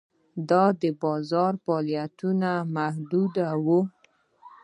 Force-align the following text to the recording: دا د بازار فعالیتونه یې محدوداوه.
دا 0.49 0.63
د 0.81 0.83
بازار 1.03 1.53
فعالیتونه 1.63 2.51
یې 2.59 2.67
محدوداوه. 2.75 3.79